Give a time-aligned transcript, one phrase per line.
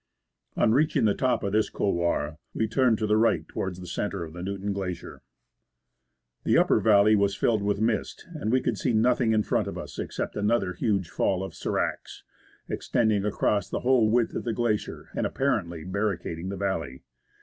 [0.57, 4.23] On reaching the top of this couloir we turned to the right towards the centre
[4.23, 5.21] of the Newton Glacier.
[6.43, 9.77] The upper valley was filled with mist, and we could see nothing in front of
[9.77, 12.23] us, excepting another huge fall of sdracs,
[12.67, 17.03] extend ing across the whole width of the glacier and apparently barricading the valley.